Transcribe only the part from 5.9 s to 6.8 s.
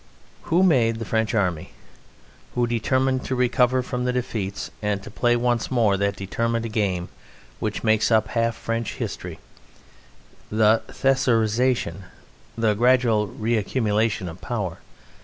that determined